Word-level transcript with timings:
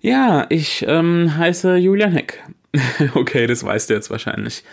Ja, 0.00 0.46
ich 0.48 0.84
ähm, 0.86 1.36
heiße 1.36 1.76
Julian 1.76 2.12
Heck. 2.12 2.42
okay, 3.14 3.46
das 3.46 3.64
weißt 3.64 3.90
du 3.90 3.94
jetzt 3.94 4.10
wahrscheinlich. 4.10 4.64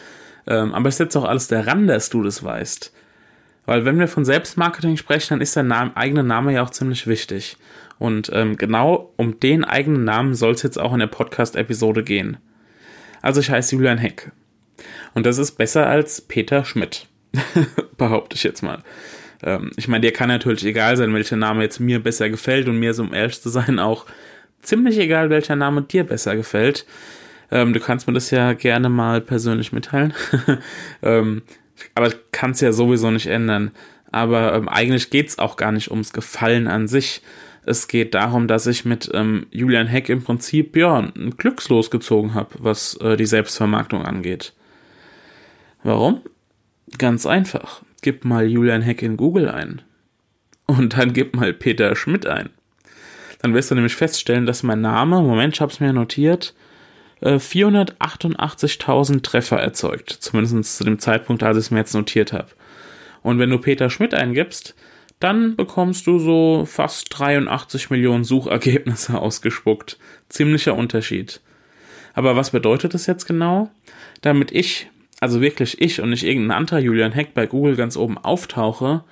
Ähm, 0.48 0.74
aber 0.74 0.90
es 0.90 0.96
ist 0.96 1.00
jetzt 1.00 1.16
auch 1.16 1.26
alles 1.26 1.48
daran, 1.48 1.88
dass 1.88 2.10
du 2.10 2.24
das 2.24 2.44
weißt. 2.44 2.94
Weil 3.66 3.86
wenn 3.86 3.98
wir 3.98 4.08
von 4.08 4.26
Selbstmarketing 4.26 4.98
sprechen, 4.98 5.30
dann 5.30 5.42
ist 5.42 5.56
der 5.56 5.64
Name, 5.64 5.96
eigene 5.96 6.24
Name 6.24 6.54
ja 6.54 6.64
auch 6.64 6.70
ziemlich 6.70 7.08
wichtig. 7.08 7.58
Und 7.98 8.30
ähm, 8.34 8.58
genau 8.58 9.14
um 9.16 9.40
den 9.40 9.64
eigenen 9.64 10.04
Namen 10.04 10.34
soll 10.34 10.54
es 10.54 10.64
jetzt 10.64 10.80
auch 10.80 10.94
in 10.94 11.00
der 11.00 11.08
Podcast-Episode 11.08 12.04
gehen. 12.04 12.38
Also 13.22 13.40
ich 13.40 13.50
heiße 13.50 13.76
Julian 13.76 13.98
Heck. 13.98 14.32
Und 15.14 15.26
das 15.26 15.38
ist 15.38 15.54
besser 15.54 15.88
als 15.88 16.20
Peter 16.20 16.66
Schmidt. 16.66 17.08
Behaupte 17.98 18.36
ich 18.36 18.44
jetzt 18.44 18.62
mal. 18.62 18.80
Ähm, 19.42 19.72
ich 19.78 19.88
meine, 19.88 20.02
dir 20.02 20.12
kann 20.12 20.28
natürlich 20.28 20.66
egal 20.66 20.98
sein, 20.98 21.14
welcher 21.14 21.38
Name 21.38 21.64
jetzt 21.64 21.80
mir 21.80 22.04
besser 22.04 22.30
gefällt 22.30 22.68
und 22.68 22.80
mir, 22.80 22.94
so 22.94 23.04
um 23.04 23.14
ehrlich 23.14 23.42
zu 23.42 23.50
sein, 23.50 23.80
auch 23.80 24.06
ziemlich 24.64 24.98
egal, 24.98 25.30
welcher 25.30 25.56
Name 25.56 25.82
dir 25.84 26.04
besser 26.04 26.36
gefällt. 26.36 26.86
Ähm, 27.52 27.74
du 27.74 27.80
kannst 27.80 28.08
mir 28.08 28.14
das 28.14 28.32
ja 28.32 28.54
gerne 28.54 28.90
mal 28.90 29.22
persönlich 29.22 29.72
mitteilen. 29.72 30.14
ähm, 31.04 31.44
aber 31.96 32.12
kannst 32.32 32.62
ja 32.62 32.72
sowieso 32.72 33.12
nicht 33.12 33.28
ändern. 33.28 33.72
Aber 34.12 34.54
ähm, 34.54 34.70
eigentlich 34.70 35.10
geht's 35.10 35.40
auch 35.40 35.56
gar 35.56 35.72
nicht 35.72 35.92
ums 35.92 36.14
Gefallen 36.14 36.68
an 36.68 36.88
sich. 36.88 37.22
Es 37.66 37.88
geht 37.88 38.14
darum, 38.14 38.48
dass 38.48 38.68
ich 38.68 38.86
mit 38.86 39.10
ähm, 39.14 39.48
Julian 39.52 39.88
Heck 39.88 40.10
im 40.10 40.24
Prinzip 40.24 40.76
ja 40.76 41.00
ein 41.00 41.36
Glückslos 41.38 41.92
gezogen 41.92 42.34
habe, 42.34 42.50
was 42.60 42.96
äh, 42.98 43.16
die 43.16 43.26
Selbstvermarktung 43.26 44.04
angeht. 44.04 44.54
Warum? 45.84 46.22
Ganz 46.98 47.26
einfach. 47.26 47.82
Gib 48.02 48.26
mal 48.26 48.48
Julian 48.48 48.82
Heck 48.82 49.02
in 49.02 49.18
Google 49.18 49.50
ein. 49.50 49.82
Und 50.66 50.98
dann 50.98 51.14
gib 51.14 51.36
mal 51.36 51.54
Peter 51.54 51.96
Schmidt 51.96 52.26
ein. 52.26 52.50
Dann 53.44 53.54
wirst 53.54 53.70
du 53.70 53.76
nämlich 53.76 53.96
feststellen, 53.96 54.46
dass 54.46 54.64
mein 54.64 54.80
Name, 54.80 55.22
Moment, 55.22 55.56
ich 55.56 55.62
habe 55.62 55.72
es 55.72 55.82
mir 55.82 55.92
notiert, 55.92 56.54
488.000 57.22 59.18
äh, 59.18 59.20
Treffer 59.20 59.58
erzeugt. 59.58 60.12
Zumindest 60.12 60.78
zu 60.78 60.86
dem 60.86 60.98
Zeitpunkt, 60.98 61.44
als 61.44 61.58
ich 61.58 61.66
es 61.66 61.72
mir 61.72 61.80
jetzt 61.80 61.94
notiert 61.94 62.32
habe. 62.32 62.48
Und 63.22 63.40
wenn 63.40 63.50
du 63.50 63.58
Peter 63.58 63.90
Schmidt 63.90 64.14
eingibst, 64.14 64.76
dann 65.20 65.58
bekommst 65.58 66.08
du 66.08 66.20
so 66.20 66.66
fast 66.66 67.08
83 67.10 67.90
Millionen 67.90 68.24
Suchergebnisse 68.24 69.20
ausgespuckt. 69.20 70.00
Ziemlicher 70.30 70.76
Unterschied. 70.76 71.42
Aber 72.14 72.38
was 72.38 72.52
bedeutet 72.52 72.94
das 72.94 73.08
jetzt 73.08 73.26
genau? 73.26 73.70
Damit 74.22 74.54
ich, 74.54 74.90
also 75.20 75.42
wirklich 75.42 75.82
ich 75.82 76.00
und 76.00 76.12
nicht 76.12 76.24
irgendein 76.24 76.58
anderer 76.58 76.80
Julian 76.80 77.12
Heck 77.12 77.34
bei 77.34 77.46
Google 77.46 77.76
ganz 77.76 77.98
oben 77.98 78.18
auftauche, 78.18 79.04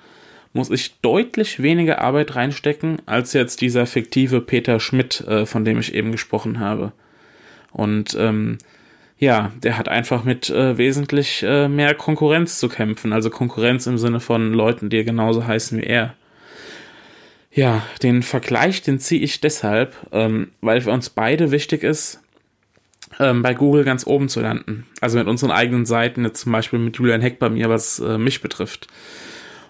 muss 0.52 0.70
ich 0.70 1.00
deutlich 1.00 1.62
weniger 1.62 2.00
Arbeit 2.00 2.36
reinstecken 2.36 3.00
als 3.06 3.32
jetzt 3.32 3.60
dieser 3.60 3.86
fiktive 3.86 4.40
Peter 4.40 4.80
Schmidt, 4.80 5.20
äh, 5.22 5.46
von 5.46 5.64
dem 5.64 5.78
ich 5.78 5.94
eben 5.94 6.12
gesprochen 6.12 6.60
habe. 6.60 6.92
Und 7.70 8.14
ähm, 8.18 8.58
ja, 9.18 9.52
der 9.62 9.78
hat 9.78 9.88
einfach 9.88 10.24
mit 10.24 10.50
äh, 10.50 10.76
wesentlich 10.76 11.42
äh, 11.42 11.68
mehr 11.68 11.94
Konkurrenz 11.94 12.58
zu 12.58 12.68
kämpfen. 12.68 13.12
Also 13.12 13.30
Konkurrenz 13.30 13.86
im 13.86 13.96
Sinne 13.96 14.20
von 14.20 14.52
Leuten, 14.52 14.90
die 14.90 15.04
genauso 15.04 15.46
heißen 15.46 15.78
wie 15.78 15.84
er. 15.84 16.14
Ja, 17.52 17.82
den 18.02 18.22
Vergleich, 18.22 18.82
den 18.82 18.98
ziehe 18.98 19.22
ich 19.22 19.40
deshalb, 19.40 19.94
ähm, 20.10 20.48
weil 20.60 20.80
für 20.80 20.90
uns 20.90 21.10
beide 21.10 21.50
wichtig 21.50 21.82
ist, 21.82 22.20
ähm, 23.20 23.42
bei 23.42 23.54
Google 23.54 23.84
ganz 23.84 24.06
oben 24.06 24.28
zu 24.28 24.40
landen. 24.40 24.86
Also 25.00 25.18
mit 25.18 25.28
unseren 25.28 25.50
eigenen 25.50 25.86
Seiten, 25.86 26.24
jetzt 26.24 26.40
zum 26.40 26.52
Beispiel 26.52 26.78
mit 26.78 26.96
Julian 26.96 27.20
Heck 27.20 27.38
bei 27.38 27.50
mir, 27.50 27.68
was 27.68 28.00
äh, 28.00 28.18
mich 28.18 28.40
betrifft. 28.40 28.88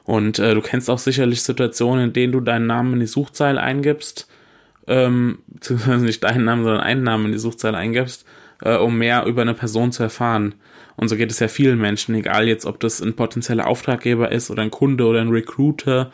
Und 0.04 0.38
äh, 0.38 0.54
du 0.54 0.60
kennst 0.60 0.90
auch 0.90 0.98
sicherlich 0.98 1.42
Situationen, 1.42 2.06
in 2.06 2.12
denen 2.12 2.32
du 2.32 2.40
deinen 2.40 2.66
Namen 2.66 2.94
in 2.94 3.00
die 3.00 3.06
Suchzeile 3.06 3.60
eingibst, 3.60 4.28
ähm, 4.86 5.38
beziehungsweise 5.46 6.04
nicht 6.04 6.24
deinen 6.24 6.44
Namen, 6.44 6.64
sondern 6.64 6.82
einen 6.82 7.02
Namen 7.02 7.26
in 7.26 7.32
die 7.32 7.38
Suchzeile 7.38 7.76
eingibst, 7.76 8.24
äh, 8.62 8.76
um 8.76 8.98
mehr 8.98 9.24
über 9.26 9.42
eine 9.42 9.54
Person 9.54 9.92
zu 9.92 10.02
erfahren. 10.02 10.54
Und 10.96 11.08
so 11.08 11.16
geht 11.16 11.30
es 11.30 11.40
ja 11.40 11.48
vielen 11.48 11.78
Menschen, 11.78 12.14
egal 12.14 12.48
jetzt, 12.48 12.66
ob 12.66 12.80
das 12.80 13.00
ein 13.00 13.14
potenzieller 13.14 13.66
Auftraggeber 13.66 14.30
ist 14.30 14.50
oder 14.50 14.62
ein 14.62 14.70
Kunde 14.70 15.06
oder 15.06 15.20
ein 15.20 15.30
Recruiter, 15.30 16.10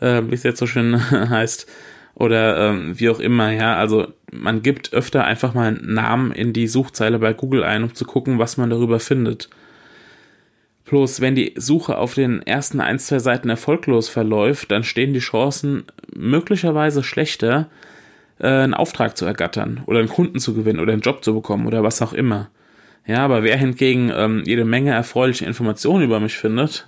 äh, 0.00 0.22
wie 0.26 0.34
es 0.34 0.42
jetzt 0.42 0.58
so 0.58 0.66
schön 0.66 0.98
heißt, 1.10 1.70
oder 2.14 2.70
ähm, 2.70 2.98
wie 2.98 3.10
auch 3.10 3.20
immer, 3.20 3.50
ja. 3.52 3.76
Also 3.76 4.08
man 4.32 4.62
gibt 4.62 4.92
öfter 4.94 5.24
einfach 5.24 5.52
mal 5.54 5.68
einen 5.68 5.94
Namen 5.94 6.32
in 6.32 6.52
die 6.54 6.66
Suchzeile 6.66 7.18
bei 7.18 7.34
Google 7.34 7.62
ein, 7.62 7.84
um 7.84 7.94
zu 7.94 8.06
gucken, 8.06 8.38
was 8.38 8.56
man 8.56 8.70
darüber 8.70 9.00
findet. 9.00 9.50
Bloß 10.86 11.20
wenn 11.20 11.34
die 11.34 11.52
Suche 11.56 11.98
auf 11.98 12.14
den 12.14 12.42
ersten 12.42 12.80
ein, 12.80 12.98
zwei 13.00 13.18
Seiten 13.18 13.50
erfolglos 13.50 14.08
verläuft, 14.08 14.70
dann 14.70 14.84
stehen 14.84 15.12
die 15.12 15.20
Chancen 15.20 15.84
möglicherweise 16.14 17.02
schlechter, 17.02 17.68
äh, 18.38 18.46
einen 18.46 18.74
Auftrag 18.74 19.16
zu 19.16 19.26
ergattern 19.26 19.82
oder 19.86 19.98
einen 19.98 20.08
Kunden 20.08 20.38
zu 20.38 20.54
gewinnen 20.54 20.78
oder 20.78 20.92
einen 20.92 21.02
Job 21.02 21.24
zu 21.24 21.34
bekommen 21.34 21.66
oder 21.66 21.82
was 21.82 22.02
auch 22.02 22.12
immer. 22.12 22.50
Ja, 23.04 23.24
aber 23.24 23.42
wer 23.42 23.56
hingegen 23.56 24.12
ähm, 24.14 24.42
jede 24.46 24.64
Menge 24.64 24.92
erfreuliche 24.92 25.44
Informationen 25.44 26.04
über 26.04 26.20
mich 26.20 26.36
findet, 26.36 26.86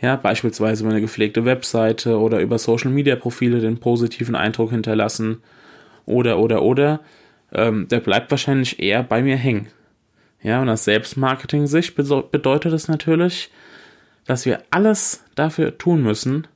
ja, 0.00 0.16
beispielsweise 0.16 0.82
über 0.82 0.92
eine 0.92 1.02
gepflegte 1.02 1.44
Webseite 1.44 2.18
oder 2.18 2.40
über 2.40 2.58
Social 2.58 2.90
Media 2.90 3.16
Profile 3.16 3.60
den 3.60 3.80
positiven 3.80 4.34
Eindruck 4.34 4.70
hinterlassen 4.70 5.42
oder 6.06 6.38
oder 6.38 6.62
oder, 6.62 7.00
ähm, 7.52 7.86
der 7.88 8.00
bleibt 8.00 8.30
wahrscheinlich 8.30 8.80
eher 8.80 9.02
bei 9.02 9.22
mir 9.22 9.36
hängen. 9.36 9.68
Ja, 10.42 10.62
und 10.62 10.68
aus 10.68 10.84
Selbstmarketing-Sicht 10.84 11.94
bedeutet 11.94 12.72
es 12.72 12.88
natürlich, 12.88 13.50
dass 14.26 14.46
wir 14.46 14.62
alles 14.70 15.24
dafür 15.34 15.76
tun 15.76 16.02
müssen, 16.02 16.46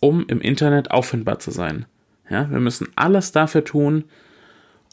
um 0.00 0.24
im 0.28 0.40
Internet 0.40 0.90
auffindbar 0.90 1.38
zu 1.38 1.50
sein. 1.50 1.86
Ja, 2.28 2.50
wir 2.50 2.60
müssen 2.60 2.88
alles 2.96 3.32
dafür 3.32 3.64
tun, 3.64 4.04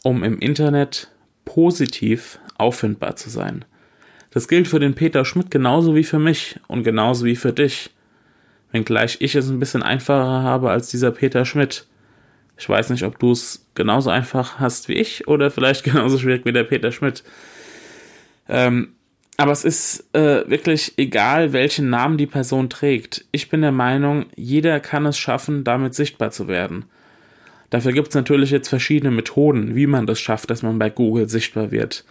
um 0.02 0.24
im 0.24 0.38
Internet 0.38 1.10
positiv 1.44 2.38
auffindbar 2.58 3.16
zu 3.16 3.30
sein. 3.30 3.64
Das 4.30 4.46
gilt 4.46 4.68
für 4.68 4.78
den 4.78 4.94
Peter 4.94 5.24
Schmidt 5.24 5.50
genauso 5.50 5.94
wie 5.94 6.04
für 6.04 6.18
mich 6.18 6.58
und 6.68 6.84
genauso 6.84 7.24
wie 7.24 7.36
für 7.36 7.52
dich. 7.52 7.90
Wenngleich 8.72 9.16
ich 9.20 9.34
es 9.34 9.48
ein 9.48 9.58
bisschen 9.58 9.82
einfacher 9.82 10.42
habe 10.42 10.70
als 10.70 10.88
dieser 10.88 11.10
Peter 11.10 11.44
Schmidt. 11.44 11.86
Ich 12.56 12.68
weiß 12.68 12.90
nicht, 12.90 13.04
ob 13.04 13.18
du 13.18 13.32
es 13.32 13.66
genauso 13.74 14.10
einfach 14.10 14.60
hast 14.60 14.88
wie 14.88 14.94
ich 14.94 15.26
oder 15.26 15.50
vielleicht 15.50 15.82
genauso 15.90 16.18
schwierig 16.18 16.44
wie 16.44 16.52
der 16.52 16.64
Peter 16.64 16.92
Schmidt. 16.92 17.24
Ähm, 18.50 18.88
aber 19.36 19.52
es 19.52 19.64
ist 19.64 20.14
äh, 20.14 20.48
wirklich 20.50 20.92
egal, 20.98 21.54
welchen 21.54 21.88
Namen 21.88 22.18
die 22.18 22.26
Person 22.26 22.68
trägt. 22.68 23.24
Ich 23.32 23.48
bin 23.48 23.62
der 23.62 23.72
Meinung, 23.72 24.26
jeder 24.36 24.80
kann 24.80 25.06
es 25.06 25.16
schaffen, 25.16 25.64
damit 25.64 25.94
sichtbar 25.94 26.30
zu 26.30 26.46
werden. 26.46 26.84
Dafür 27.70 27.92
gibt 27.92 28.08
es 28.08 28.14
natürlich 28.14 28.50
jetzt 28.50 28.68
verschiedene 28.68 29.12
Methoden, 29.12 29.76
wie 29.76 29.86
man 29.86 30.06
das 30.06 30.20
schafft, 30.20 30.50
dass 30.50 30.62
man 30.62 30.78
bei 30.78 30.90
Google 30.90 31.28
sichtbar 31.28 31.70
wird. 31.70 32.04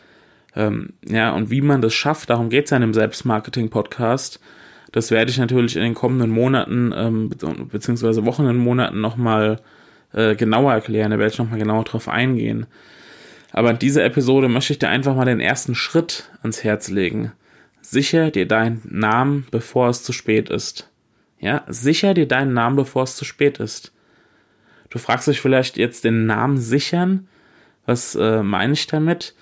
Ähm, 0.55 0.93
ja, 1.07 1.31
und 1.31 1.51
wie 1.51 1.61
man 1.61 1.81
das 1.81 1.93
schafft, 1.93 2.29
darum 2.29 2.49
geht 2.49 2.65
es 2.65 2.71
ja 2.71 2.77
in 2.77 2.81
dem 2.81 2.93
Selbstmarketing-Podcast. 2.93 4.39
Das 4.91 5.11
werde 5.11 5.29
ich 5.29 5.37
natürlich 5.37 5.75
in 5.75 5.83
den 5.83 5.93
kommenden 5.93 6.31
Monaten 6.31 6.91
ähm, 6.95 7.29
beziehungsweise 7.29 8.25
Wochen 8.25 8.45
und 8.45 8.57
Monaten 8.57 9.01
nochmal 9.01 9.59
äh, 10.13 10.35
genauer 10.35 10.73
erklären. 10.73 11.11
Da 11.11 11.19
werde 11.19 11.31
ich 11.31 11.37
nochmal 11.37 11.59
genauer 11.59 11.83
drauf 11.83 12.07
eingehen. 12.07 12.65
Aber 13.51 13.71
in 13.71 13.79
dieser 13.79 14.03
Episode 14.03 14.47
möchte 14.47 14.73
ich 14.73 14.79
dir 14.79 14.89
einfach 14.89 15.15
mal 15.15 15.25
den 15.25 15.39
ersten 15.39 15.75
Schritt 15.75 16.29
ans 16.41 16.63
Herz 16.63 16.89
legen. 16.89 17.31
Sicher 17.81 18.31
dir 18.31 18.47
deinen 18.47 18.81
Namen, 18.85 19.47
bevor 19.51 19.89
es 19.89 20.03
zu 20.03 20.13
spät 20.13 20.49
ist. 20.49 20.89
Ja, 21.39 21.63
sicher 21.67 22.13
dir 22.13 22.27
deinen 22.27 22.53
Namen, 22.53 22.75
bevor 22.75 23.03
es 23.03 23.15
zu 23.15 23.25
spät 23.25 23.57
ist. 23.57 23.93
Du 24.89 24.99
fragst 24.99 25.27
dich 25.27 25.41
vielleicht 25.41 25.77
jetzt 25.77 26.03
den 26.03 26.25
Namen 26.25 26.57
sichern. 26.57 27.27
Was 27.85 28.15
äh, 28.15 28.43
meine 28.43 28.73
ich 28.73 28.87
damit? 28.87 29.33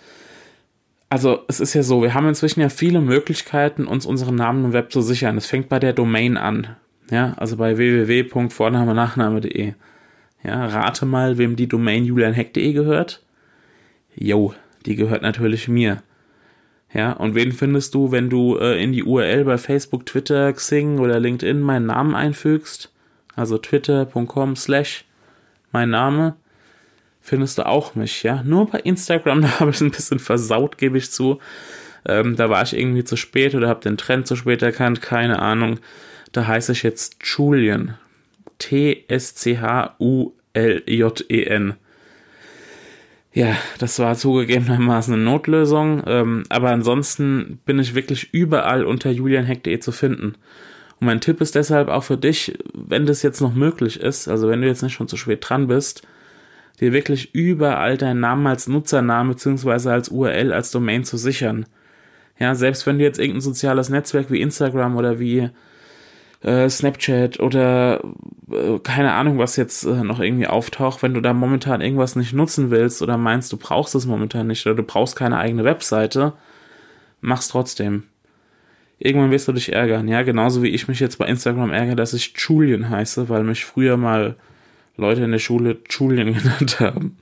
Also, 1.10 1.44
es 1.48 1.60
ist 1.60 1.74
ja 1.74 1.84
so, 1.84 2.02
wir 2.02 2.14
haben 2.14 2.28
inzwischen 2.28 2.60
ja 2.62 2.70
viele 2.70 3.02
Möglichkeiten, 3.02 3.88
uns 3.88 4.06
unseren 4.06 4.36
Namen 4.36 4.66
im 4.66 4.74
Web 4.74 4.92
zu 4.92 5.02
sichern. 5.02 5.38
Es 5.38 5.48
fängt 5.48 5.70
bei 5.70 5.80
der 5.80 5.94
Domain 5.94 6.38
an. 6.38 6.76
Ja, 7.10 7.34
also 7.38 7.58
bei 7.58 7.78
www.vorname-nachname.de. 7.78 9.74
Ja, 10.44 10.66
rate 10.66 11.06
mal, 11.06 11.38
wem 11.38 11.56
die 11.56 11.68
Domain 11.68 12.06
julianheck.de 12.06 12.74
gehört 12.74 13.24
yo, 14.18 14.54
die 14.86 14.96
gehört 14.96 15.22
natürlich 15.22 15.68
mir. 15.68 16.02
Ja, 16.94 17.12
und 17.14 17.36
wen 17.36 17.52
findest 17.52 17.94
du, 17.94 18.12
wenn 18.12 18.30
du 18.30 18.58
äh, 18.58 18.82
in 18.82 18.94
die 18.94 19.04
URL 19.04 19.44
bei 19.44 19.58
Facebook, 19.58 20.06
Twitter, 20.06 20.54
Xing 20.54 21.00
oder 21.00 21.20
LinkedIn 21.20 21.60
meinen 21.60 21.88
Namen 21.88 22.16
einfügst? 22.16 22.92
Also 23.36 23.58
twitter.com 23.58 24.56
slash 24.56 25.06
mein 25.72 25.90
Name. 25.90 26.36
findest 27.22 27.58
du 27.58 27.66
auch 27.66 27.94
mich, 27.96 28.24
ja. 28.24 28.42
Nur 28.44 28.70
bei 28.70 28.80
Instagram, 28.80 29.42
da 29.44 29.60
habe 29.60 29.72
ich 29.72 29.82
ein 29.82 29.92
bisschen 29.92 30.20
versaut, 30.20 30.78
gebe 30.78 30.98
ich 30.98 31.12
zu. 31.12 31.40
Ähm, 32.06 32.38
da 32.38 32.50
war 32.50 32.64
ich 32.64 32.76
irgendwie 32.78 33.04
zu 33.04 33.18
spät 33.18 33.54
oder 33.54 33.68
habe 33.68 33.82
den 33.82 33.98
Trend 33.98 34.28
zu 34.28 34.38
spät 34.38 34.62
erkannt, 34.62 35.02
keine 35.02 35.40
Ahnung. 35.40 35.80
Da 36.32 36.48
heiße 36.48 36.72
ich 36.72 36.84
jetzt 36.84 37.18
Julian. 37.22 37.98
T-S-C-H-U-L-J-E-N. 38.60 39.16
Ja, 43.34 43.56
das 43.78 44.00
war 44.00 44.16
zugegebenermaßen 44.16 45.14
eine 45.14 45.24
Notlösung, 45.24 46.02
ähm, 46.08 46.44
aber 46.50 46.72
ansonsten 46.72 47.60
bin 47.66 47.78
ich 47.78 47.94
wirklich 47.94 48.34
überall 48.34 48.86
unter 48.86 49.12
julianheck.de 49.12 49.80
zu 49.80 49.92
finden. 49.92 50.36
Und 51.00 51.06
mein 51.06 51.22
Tipp 51.22 51.42
ist 51.42 51.54
deshalb 51.56 51.90
auch 51.90 52.04
für 52.04 52.18
dich, 52.18 52.58
wenn 52.74 53.06
das 53.06 53.22
jetzt 53.22 53.42
noch 53.42 53.54
möglich 53.54 54.00
ist, 54.00 54.28
also 54.28 54.50
wenn 54.50 54.62
du 54.62 54.68
jetzt 54.68 54.82
nicht 54.82 54.94
schon 54.94 55.08
zu 55.08 55.18
spät 55.18 55.48
dran 55.48 55.68
bist, 55.68 56.08
dir 56.80 56.94
wirklich 56.94 57.34
überall 57.36 57.98
deinen 57.98 58.20
Namen 58.20 58.48
als 58.48 58.68
Nutzernamen 58.68 59.34
bzw. 59.34 59.90
als 59.90 60.10
URL, 60.10 60.54
als 60.54 60.72
Domain 60.72 61.04
zu 61.04 61.18
sichern. 61.18 61.66
Ja, 62.40 62.56
selbst 62.56 62.86
wenn 62.86 62.98
du 62.98 63.04
jetzt 63.04 63.20
irgendein 63.20 63.42
soziales 63.42 63.90
Netzwerk 63.90 64.32
wie 64.32 64.42
Instagram 64.42 64.96
oder 64.96 65.20
wie 65.20 65.50
äh, 66.42 66.70
Snapchat 66.70 67.40
oder 67.40 68.02
keine 68.84 69.14
Ahnung, 69.14 69.38
was 69.40 69.58
jetzt 69.58 69.84
äh, 69.84 70.04
noch 70.04 70.20
irgendwie 70.20 70.48
auftaucht, 70.48 71.04
wenn 71.04 71.14
du 71.14 71.22
da 71.22 71.34
momentan 71.34 71.82
irgendwas 71.82 72.16
nicht 72.16 72.34
nutzen 72.34 72.72
willst 72.72 73.02
oder 73.02 73.18
meinst, 73.18 73.52
du 73.52 73.58
brauchst 73.58 73.94
es 73.96 74.06
momentan 74.06 74.48
nicht 74.48 74.66
oder 74.66 74.76
du 74.76 74.84
brauchst 74.84 75.18
keine 75.18 75.38
eigene 75.38 75.66
Webseite, 75.66 76.34
mach's 77.20 77.50
trotzdem. 77.50 78.04
Irgendwann 79.00 79.32
wirst 79.32 79.48
du 79.48 79.52
dich 79.52 79.74
ärgern, 79.74 80.08
ja, 80.08 80.24
genauso 80.24 80.64
wie 80.64 80.70
ich 80.70 80.88
mich 80.88 81.00
jetzt 81.00 81.18
bei 81.18 81.28
Instagram 81.28 81.72
ärgere, 81.72 81.96
dass 81.96 82.14
ich 82.14 82.34
Julian 82.38 82.90
heiße, 82.90 83.30
weil 83.30 83.44
mich 83.44 83.66
früher 83.66 83.98
mal 83.98 84.36
Leute 84.96 85.24
in 85.24 85.32
der 85.32 85.40
Schule 85.40 85.78
Julian 85.90 86.34
genannt 86.34 86.80
haben. 86.80 87.18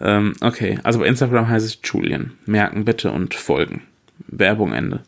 Ähm, 0.00 0.34
okay, 0.40 0.78
also 0.84 1.00
bei 1.00 1.06
Instagram 1.06 1.48
heiße 1.48 1.66
ich 1.66 1.80
Julian. 1.84 2.32
Merken 2.46 2.84
bitte 2.84 3.10
und 3.10 3.34
folgen. 3.34 3.82
Werbung 4.28 4.72
Ende. 4.72 5.02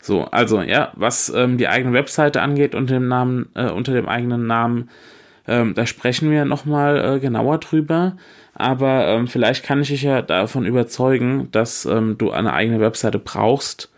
So, 0.00 0.24
also 0.24 0.62
ja, 0.62 0.92
was 0.94 1.28
ähm, 1.34 1.58
die 1.58 1.68
eigene 1.68 1.92
Webseite 1.92 2.40
angeht 2.40 2.74
unter 2.74 2.94
dem 2.94 3.08
Namen, 3.08 3.50
äh, 3.54 3.70
unter 3.70 3.92
dem 3.92 4.08
eigenen 4.08 4.46
Namen, 4.46 4.88
ähm, 5.46 5.74
da 5.74 5.86
sprechen 5.86 6.30
wir 6.30 6.44
nochmal 6.44 7.16
äh, 7.16 7.20
genauer 7.20 7.58
drüber. 7.58 8.16
Aber 8.54 9.06
ähm, 9.08 9.26
vielleicht 9.26 9.64
kann 9.64 9.80
ich 9.80 9.88
dich 9.88 10.02
ja 10.02 10.22
davon 10.22 10.66
überzeugen, 10.66 11.48
dass 11.50 11.86
ähm, 11.86 12.18
du 12.18 12.30
eine 12.30 12.52
eigene 12.52 12.80
Webseite 12.80 13.18
brauchst, 13.18 13.90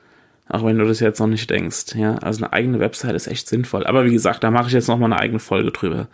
auch 0.49 0.65
wenn 0.65 0.79
du 0.79 0.87
das 0.87 1.01
jetzt 1.01 1.19
noch 1.19 1.27
nicht 1.27 1.51
denkst. 1.51 1.95
Ja, 1.97 2.17
also 2.17 2.45
eine 2.45 2.53
eigene 2.53 2.79
Webseite 2.81 3.15
ist 3.15 3.27
echt 3.27 3.49
sinnvoll. 3.49 3.87
Aber 3.87 4.05
wie 4.05 4.13
gesagt, 4.13 4.45
da 4.45 4.51
mache 4.51 4.69
ich 4.69 4.73
jetzt 4.73 4.89
nochmal 4.89 5.13
eine 5.13 5.21
eigene 5.21 5.41
Folge 5.41 5.71
drüber. 5.71 6.09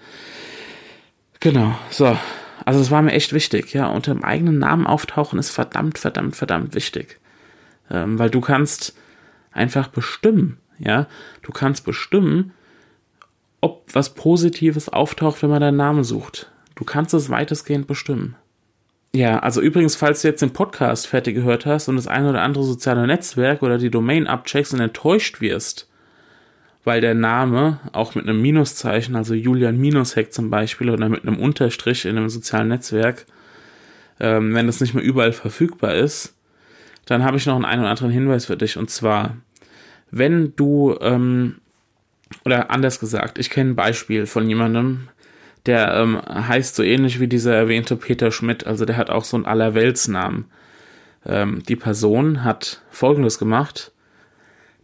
Genau, 1.40 1.74
so. 1.90 2.16
Also 2.64 2.80
es 2.80 2.90
war 2.90 3.02
mir 3.02 3.12
echt 3.12 3.32
wichtig, 3.32 3.72
ja. 3.72 3.86
Unter 3.86 4.12
dem 4.12 4.24
eigenen 4.24 4.58
Namen 4.58 4.86
auftauchen 4.86 5.38
ist 5.38 5.50
verdammt, 5.50 5.98
verdammt, 5.98 6.36
verdammt 6.36 6.74
wichtig. 6.74 7.18
Ähm, 7.90 8.18
weil 8.18 8.30
du 8.30 8.40
kannst 8.40 8.94
einfach 9.52 9.88
bestimmen, 9.88 10.58
ja. 10.78 11.06
Du 11.42 11.52
kannst 11.52 11.84
bestimmen, 11.84 12.52
ob 13.60 13.84
was 13.92 14.14
Positives 14.14 14.88
auftaucht, 14.88 15.42
wenn 15.42 15.50
man 15.50 15.60
deinen 15.60 15.76
Namen 15.76 16.04
sucht. 16.04 16.50
Du 16.74 16.84
kannst 16.84 17.14
es 17.14 17.30
weitestgehend 17.30 17.86
bestimmen. 17.86 18.36
Ja, 19.14 19.38
also 19.38 19.60
übrigens, 19.60 19.96
falls 19.96 20.22
du 20.22 20.28
jetzt 20.28 20.42
den 20.42 20.52
Podcast 20.52 21.06
fertig 21.06 21.34
gehört 21.34 21.66
hast 21.66 21.88
und 21.88 21.96
das 21.96 22.06
eine 22.06 22.30
oder 22.30 22.42
andere 22.42 22.64
soziale 22.64 23.06
Netzwerk 23.06 23.62
oder 23.62 23.78
die 23.78 23.90
Domain 23.90 24.26
abcheckst 24.26 24.74
und 24.74 24.80
enttäuscht 24.80 25.40
wirst, 25.40 25.88
weil 26.84 27.00
der 27.00 27.14
Name 27.14 27.80
auch 27.92 28.14
mit 28.14 28.28
einem 28.28 28.40
Minuszeichen, 28.40 29.16
also 29.16 29.34
Julian 29.34 29.78
Minusheck 29.78 30.32
zum 30.32 30.50
Beispiel, 30.50 30.90
oder 30.90 31.08
mit 31.08 31.22
einem 31.22 31.38
Unterstrich 31.38 32.04
in 32.04 32.16
einem 32.16 32.28
sozialen 32.28 32.68
Netzwerk, 32.68 33.26
ähm, 34.20 34.54
wenn 34.54 34.66
das 34.66 34.80
nicht 34.80 34.94
mehr 34.94 35.04
überall 35.04 35.32
verfügbar 35.32 35.94
ist, 35.94 36.34
dann 37.08 37.24
habe 37.24 37.38
ich 37.38 37.46
noch 37.46 37.56
einen, 37.56 37.64
einen 37.64 37.80
oder 37.80 37.90
anderen 37.90 38.10
Hinweis 38.10 38.44
für 38.46 38.58
dich. 38.58 38.76
Und 38.76 38.90
zwar, 38.90 39.38
wenn 40.10 40.54
du, 40.56 40.94
ähm, 41.00 41.56
oder 42.44 42.70
anders 42.70 43.00
gesagt, 43.00 43.38
ich 43.38 43.48
kenne 43.48 43.70
ein 43.70 43.76
Beispiel 43.76 44.26
von 44.26 44.46
jemandem, 44.46 45.08
der 45.64 45.94
ähm, 45.94 46.20
heißt 46.20 46.76
so 46.76 46.82
ähnlich 46.82 47.18
wie 47.18 47.26
dieser 47.26 47.54
erwähnte 47.54 47.96
Peter 47.96 48.30
Schmidt, 48.30 48.66
also 48.66 48.84
der 48.84 48.98
hat 48.98 49.08
auch 49.08 49.24
so 49.24 49.38
einen 49.38 49.46
Allerweltsnamen. 49.46 50.44
Ähm, 51.24 51.62
die 51.66 51.76
Person 51.76 52.44
hat 52.44 52.82
Folgendes 52.90 53.38
gemacht, 53.38 53.90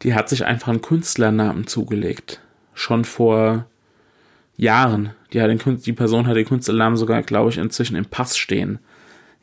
die 0.00 0.14
hat 0.14 0.30
sich 0.30 0.46
einfach 0.46 0.68
einen 0.68 0.80
Künstlernamen 0.80 1.66
zugelegt. 1.66 2.40
Schon 2.72 3.04
vor 3.04 3.66
Jahren. 4.56 5.10
Die, 5.34 5.42
hat 5.42 5.50
den, 5.50 5.82
die 5.82 5.92
Person 5.92 6.26
hat 6.26 6.36
den 6.36 6.46
Künstlernamen 6.46 6.96
sogar, 6.96 7.22
glaube 7.22 7.50
ich, 7.50 7.58
inzwischen 7.58 7.96
im 7.96 8.06
Pass 8.06 8.38
stehen. 8.38 8.78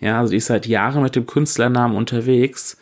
Ja, 0.02 0.20
also 0.20 0.32
die 0.32 0.38
ist 0.38 0.48
seit 0.48 0.66
Jahren 0.66 1.04
mit 1.04 1.16
dem 1.16 1.28
Künstlernamen 1.28 1.96
unterwegs. 1.96 2.78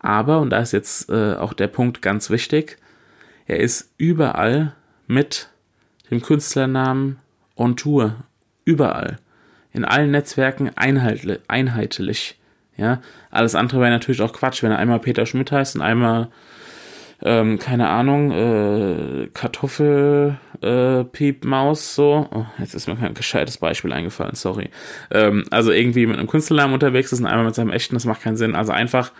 Aber, 0.00 0.40
und 0.40 0.50
da 0.50 0.60
ist 0.60 0.72
jetzt 0.72 1.10
äh, 1.10 1.34
auch 1.34 1.52
der 1.52 1.66
Punkt 1.66 2.00
ganz 2.00 2.30
wichtig, 2.30 2.78
er 3.46 3.60
ist 3.60 3.92
überall 3.98 4.74
mit 5.06 5.50
dem 6.10 6.22
Künstlernamen 6.22 7.18
on 7.56 7.76
Tour. 7.76 8.16
Überall. 8.64 9.18
In 9.72 9.84
allen 9.84 10.12
Netzwerken 10.12 10.70
einheitlich. 10.76 12.38
Ja, 12.76 13.02
alles 13.30 13.54
andere 13.54 13.80
wäre 13.80 13.90
natürlich 13.90 14.22
auch 14.22 14.32
Quatsch, 14.32 14.62
wenn 14.62 14.70
er 14.70 14.78
einmal 14.78 15.00
Peter 15.00 15.26
Schmidt 15.26 15.52
heißt 15.52 15.76
und 15.76 15.82
einmal 15.82 16.28
ähm, 17.22 17.58
keine 17.58 17.88
Ahnung, 17.88 18.30
äh, 18.32 19.28
Kartoffel, 19.32 20.38
äh, 20.62 21.04
so. 21.74 22.28
Oh, 22.30 22.44
jetzt 22.58 22.74
ist 22.74 22.86
mir 22.88 22.96
kein 22.96 23.14
gescheites 23.14 23.58
Beispiel 23.58 23.92
eingefallen, 23.92 24.34
sorry. 24.34 24.70
Ähm, 25.10 25.44
also 25.50 25.70
irgendwie 25.70 26.06
mit 26.06 26.18
einem 26.18 26.28
Künstlernamen 26.28 26.74
unterwegs 26.74 27.12
ist 27.12 27.20
und 27.20 27.26
einmal 27.26 27.46
mit 27.46 27.54
seinem 27.54 27.70
echten, 27.70 27.94
das 27.94 28.04
macht 28.04 28.22
keinen 28.22 28.36
Sinn. 28.36 28.54
Also 28.54 28.72
einfach 28.72 29.12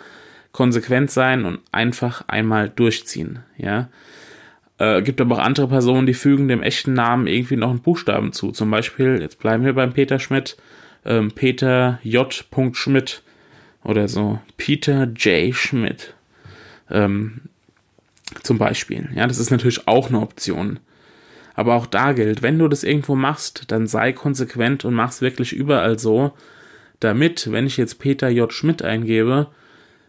konsequent 0.53 1.11
sein 1.11 1.45
und 1.45 1.61
einfach 1.73 2.25
einmal 2.29 2.69
durchziehen, 2.69 3.41
ja. 3.57 3.89
Äh, 4.79 5.03
gibt 5.03 5.21
aber 5.21 5.37
auch 5.37 5.41
andere 5.41 5.69
Personen, 5.69 6.07
die 6.07 6.15
fügen 6.15 6.49
dem 6.49 6.63
echten 6.63 6.95
Namen 6.95 7.29
irgendwie 7.29 7.57
noch 7.57 7.71
einen 7.71 7.81
Buchstaben 7.81 8.33
zu. 8.33 8.51
Zum 8.51 8.71
Beispiel, 8.71 9.21
jetzt 9.21 9.39
bleiben 9.39 9.65
wir 9.65 9.73
beim 9.73 9.93
Peter 9.93 10.19
Schmidt, 10.19 10.57
ähm, 11.05 11.31
Peter 11.33 12.01
J. 12.03 12.45
Schmidt 12.73 13.23
oder 13.85 14.09
so. 14.09 14.41
Peter 14.57 15.05
J. 15.05 15.55
Schmidt. 15.55 16.15
Ähm, 16.91 17.43
zum 18.43 18.59
Beispiel. 18.59 19.09
Ja, 19.15 19.27
das 19.27 19.39
ist 19.39 19.51
natürlich 19.51 19.87
auch 19.87 20.09
eine 20.09 20.21
Option. 20.21 20.81
Aber 21.55 21.75
auch 21.75 21.87
da 21.87 22.13
gilt, 22.13 22.43
wenn 22.43 22.59
du 22.59 22.69
das 22.69 22.83
irgendwo 22.83 23.15
machst, 23.15 23.65
dann 23.69 23.87
sei 23.87 24.13
konsequent 24.13 24.85
und 24.85 24.95
mach's 24.95 25.21
wirklich 25.21 25.53
überall 25.53 25.99
so, 25.99 26.33
damit, 27.01 27.51
wenn 27.53 27.67
ich 27.67 27.77
jetzt 27.77 27.99
Peter 27.99 28.29
J. 28.29 28.53
Schmidt 28.53 28.83
eingebe, 28.83 29.49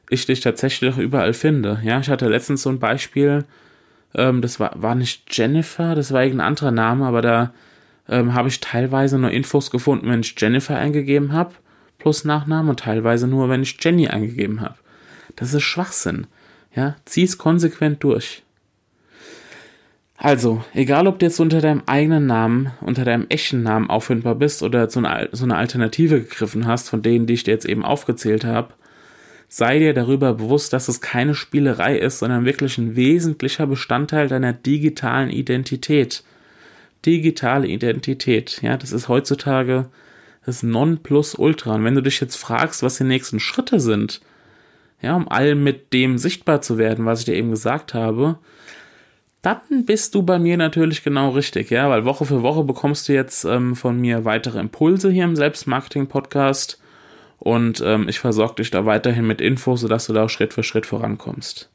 ich 0.10 0.26
dich 0.26 0.40
tatsächlich 0.40 0.94
auch 0.94 0.98
überall 0.98 1.34
finde. 1.34 1.80
Ja, 1.84 2.00
ich 2.00 2.10
hatte 2.10 2.30
letztens 2.30 2.64
so 2.64 2.70
ein 2.70 2.80
Beispiel, 2.80 3.44
ähm, 4.16 4.42
das 4.42 4.60
war, 4.60 4.72
war 4.76 4.96
nicht 4.96 5.36
Jennifer, 5.36 5.96
das 5.96 6.12
war 6.12 6.24
irgendein 6.24 6.48
anderer 6.48 6.72
Name, 6.72 7.06
aber 7.06 7.22
da 7.22 7.54
ähm, 8.08 8.34
habe 8.34 8.48
ich 8.48 8.60
teilweise 8.60 9.18
nur 9.18 9.32
Infos 9.32 9.72
gefunden, 9.72 10.10
wenn 10.10 10.22
ich 10.22 10.36
Jennifer 10.38 10.78
eingegeben 10.78 11.34
habe, 11.34 11.54
plus 11.98 12.24
Nachname, 12.24 12.70
und 12.70 12.80
teilweise 12.80 13.28
nur, 13.28 13.50
wenn 13.50 13.64
ich 13.64 13.78
Jenny 13.80 14.08
eingegeben 14.08 14.62
habe. 14.62 14.76
Das 15.36 15.54
ist 15.54 15.64
Schwachsinn. 15.64 16.28
Ja, 16.76 16.96
zieh's 17.06 17.38
konsequent 17.38 18.04
durch. 18.04 18.44
Also, 20.18 20.64
egal 20.74 21.08
ob 21.08 21.20
du 21.20 21.26
jetzt 21.26 21.40
unter 21.40 21.62
deinem 21.62 21.84
eigenen 21.86 22.26
Namen, 22.26 22.72
unter 22.82 23.04
deinem 23.04 23.28
echten 23.30 23.64
Namen 23.64 23.90
auffindbar 23.90 24.36
bist 24.36 24.64
oder 24.64 24.90
so 24.90 25.00
eine, 25.00 25.30
so 25.32 25.44
eine 25.44 25.58
Alternative 25.58 26.22
gegriffen 26.22 26.68
hast, 26.68 26.90
von 26.90 27.02
denen, 27.02 27.28
die 27.28 27.34
ich 27.34 27.44
dir 27.44 27.52
jetzt 27.52 27.66
eben 27.66 27.84
aufgezählt 27.84 28.46
habe, 28.46 28.74
sei 29.50 29.80
dir 29.80 29.94
darüber 29.94 30.34
bewusst, 30.34 30.74
dass 30.74 30.88
es 30.88 31.02
keine 31.02 31.36
Spielerei 31.36 31.98
ist, 31.98 32.20
sondern 32.20 32.46
wirklich 32.46 32.78
ein 32.78 32.96
wesentlicher 32.96 33.68
Bestandteil 33.68 34.28
deiner 34.28 34.54
digitalen 34.54 35.30
Identität. 35.30 36.24
Digitale 37.06 37.68
Identität, 37.68 38.62
ja, 38.62 38.78
das 38.78 38.92
ist 38.92 39.10
heutzutage 39.10 39.90
das 40.46 40.64
Nonplusultra. 40.64 41.76
Und 41.76 41.84
wenn 41.84 41.96
du 41.96 42.02
dich 42.02 42.20
jetzt 42.22 42.36
fragst, 42.36 42.84
was 42.84 42.98
die 42.98 43.04
nächsten 43.04 43.40
Schritte 43.40 43.80
sind, 43.80 44.22
ja, 45.02 45.16
um 45.16 45.28
all 45.28 45.56
mit 45.56 45.94
dem 45.94 46.18
sichtbar 46.18 46.62
zu 46.62 46.78
werden, 46.78 47.06
was 47.06 47.20
ich 47.20 47.26
dir 47.26 47.36
eben 47.36 47.52
gesagt 47.52 47.94
habe, 47.94 48.40
dann 49.42 49.86
bist 49.86 50.16
du 50.16 50.24
bei 50.24 50.40
mir 50.40 50.58
natürlich 50.58 51.04
genau 51.04 51.30
richtig, 51.30 51.70
ja, 51.70 51.90
weil 51.90 52.06
Woche 52.06 52.26
für 52.26 52.42
Woche 52.42 52.64
bekommst 52.64 53.08
du 53.08 53.14
jetzt 53.14 53.46
ähm, 53.46 53.76
von 53.76 54.00
mir 54.00 54.26
weitere 54.26 54.60
Impulse 54.60 55.12
hier 55.12 55.24
im 55.24 55.36
Selbstmarketing-Podcast 55.36 56.82
und 57.38 57.82
ähm, 57.86 58.10
ich 58.10 58.20
versorge 58.20 58.56
dich 58.56 58.72
da 58.72 58.86
weiterhin 58.88 59.28
mit 59.28 59.42
Infos, 59.42 59.82
sodass 59.82 60.08
du 60.08 60.14
da 60.14 60.24
auch 60.24 60.30
Schritt 60.30 60.54
für 60.54 60.64
Schritt 60.64 60.88
vorankommst. 60.88 61.70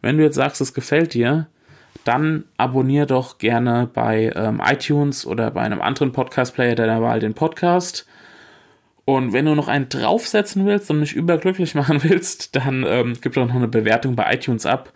Wenn 0.00 0.16
du 0.16 0.24
jetzt 0.24 0.36
sagst, 0.36 0.62
es 0.62 0.72
gefällt 0.72 1.12
dir, 1.12 1.48
dann 2.04 2.44
abonnier 2.56 3.04
doch 3.04 3.36
gerne 3.38 3.88
bei 3.92 4.32
ähm, 4.34 4.62
iTunes 4.64 5.26
oder 5.26 5.50
bei 5.50 5.60
einem 5.60 5.82
anderen 5.82 6.12
Podcast-Player 6.12 6.76
deiner 6.76 7.02
Wahl 7.02 7.20
den 7.20 7.34
Podcast. 7.34 8.06
Und 9.16 9.32
wenn 9.32 9.44
du 9.44 9.54
noch 9.54 9.68
einen 9.68 9.88
draufsetzen 9.88 10.66
willst 10.66 10.90
und 10.90 11.00
mich 11.00 11.12
überglücklich 11.12 11.74
machen 11.80 12.02
willst, 12.02 12.56
dann 12.56 12.84
ähm, 12.86 13.14
gib 13.20 13.34
doch 13.34 13.46
noch 13.46 13.54
eine 13.54 13.68
Bewertung 13.68 14.16
bei 14.16 14.32
iTunes 14.34 14.66
ab 14.66 14.92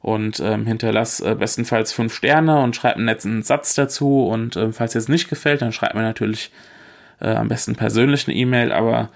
und 0.00 0.40
ähm, 0.40 0.66
hinterlass 0.66 1.20
äh, 1.20 1.34
bestenfalls 1.34 1.92
fünf 1.92 2.14
Sterne 2.14 2.62
und 2.62 2.74
schreib 2.76 2.96
einen 2.96 3.04
netten 3.04 3.42
Satz 3.42 3.74
dazu. 3.74 4.26
Und 4.26 4.56
ähm, 4.56 4.72
falls 4.72 4.92
dir 4.92 4.98
es 4.98 5.08
nicht 5.08 5.28
gefällt, 5.28 5.62
dann 5.62 5.72
schreib 5.72 5.94
mir 5.94 6.02
natürlich 6.02 6.50
Äh, 7.20 7.34
am 7.34 7.48
besten 7.48 7.76
persönlich 7.76 8.26
eine 8.26 8.36
E-Mail, 8.36 8.72
aber 8.72 9.10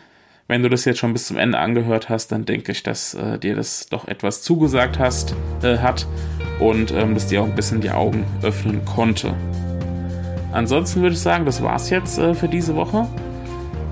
wenn 0.47 0.63
du 0.63 0.69
das 0.69 0.85
jetzt 0.85 0.99
schon 0.99 1.15
bis 1.15 1.27
zum 1.27 1.39
Ende 1.39 1.59
angehört 1.59 2.11
hast, 2.11 2.33
dann 2.33 2.45
denke 2.45 2.71
ich, 2.73 2.83
dass 2.83 3.15
äh, 3.15 3.39
dir 3.39 3.57
das 3.57 3.87
doch 3.89 4.07
etwas 4.07 4.43
zugesagt 4.43 4.99
hast, 4.99 5.35
äh, 5.63 5.79
hat 5.79 6.07
und 6.61 6.93
ähm, 6.93 7.15
das 7.15 7.29
dir 7.29 7.41
auch 7.41 7.47
ein 7.47 7.55
bisschen 7.55 7.81
die 7.81 7.91
Augen 7.91 8.27
öffnen 8.43 8.85
konnte. 8.85 9.35
Ansonsten 10.53 11.01
würde 11.01 11.15
ich 11.15 11.21
sagen, 11.21 11.47
das 11.47 11.63
war's 11.63 11.89
jetzt 11.89 12.19
äh, 12.19 12.35
für 12.35 12.49
diese 12.49 12.77
Woche. 12.77 13.09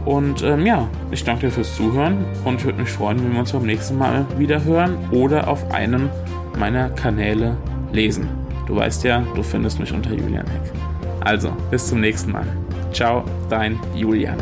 Und 0.04 0.42
ähm, 0.42 0.66
ja, 0.66 0.88
ich 1.10 1.24
danke 1.24 1.46
dir 1.46 1.52
fürs 1.52 1.76
Zuhören 1.76 2.24
und 2.44 2.56
ich 2.56 2.64
würde 2.64 2.80
mich 2.80 2.90
freuen, 2.90 3.22
wenn 3.22 3.32
wir 3.32 3.40
uns 3.40 3.52
beim 3.52 3.64
nächsten 3.64 3.98
Mal 3.98 4.26
wieder 4.36 4.64
hören 4.64 4.96
oder 5.12 5.48
auf 5.48 5.70
einem 5.72 6.10
meiner 6.58 6.90
Kanäle 6.90 7.56
lesen. 7.92 8.28
Du 8.66 8.76
weißt 8.76 9.04
ja, 9.04 9.22
du 9.34 9.42
findest 9.42 9.78
mich 9.80 9.92
unter 9.92 10.10
Julian 10.10 10.46
Heck. 10.46 10.72
Also, 11.20 11.50
bis 11.70 11.86
zum 11.86 12.00
nächsten 12.00 12.32
Mal. 12.32 12.46
Ciao, 12.92 13.24
dein 13.48 13.78
Julian. 13.94 14.36